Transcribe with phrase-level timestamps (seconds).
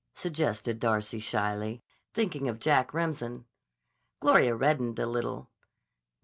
[0.15, 3.45] suggested Darcy shyly, thinking of Jack Remsen.
[4.19, 5.51] Gloria reddened a little.